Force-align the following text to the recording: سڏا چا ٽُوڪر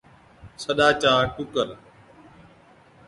سڏا 0.61 0.87
چا 1.01 1.13
ٽُوڪر 1.33 1.67